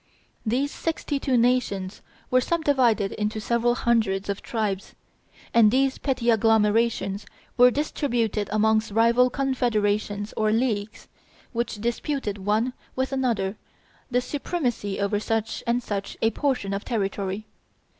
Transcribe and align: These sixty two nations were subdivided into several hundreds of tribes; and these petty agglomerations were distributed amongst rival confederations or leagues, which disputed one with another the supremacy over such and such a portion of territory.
These 0.43 0.71
sixty 0.71 1.19
two 1.19 1.37
nations 1.37 2.01
were 2.31 2.41
subdivided 2.41 3.11
into 3.11 3.39
several 3.39 3.75
hundreds 3.75 4.29
of 4.29 4.41
tribes; 4.41 4.95
and 5.53 5.69
these 5.69 5.99
petty 5.99 6.31
agglomerations 6.31 7.27
were 7.55 7.69
distributed 7.69 8.49
amongst 8.51 8.89
rival 8.89 9.29
confederations 9.29 10.33
or 10.35 10.51
leagues, 10.51 11.07
which 11.53 11.75
disputed 11.79 12.39
one 12.39 12.73
with 12.95 13.11
another 13.11 13.57
the 14.09 14.21
supremacy 14.21 14.99
over 14.99 15.19
such 15.19 15.63
and 15.67 15.83
such 15.83 16.17
a 16.19 16.31
portion 16.31 16.73
of 16.73 16.83
territory. 16.83 17.45